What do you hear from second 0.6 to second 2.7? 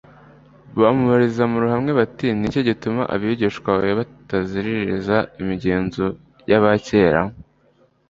bamubariza mu ruhame, bati: «Niki